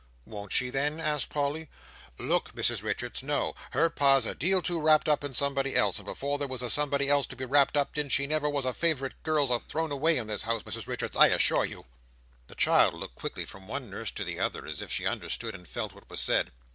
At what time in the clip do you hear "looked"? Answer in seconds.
12.95-13.13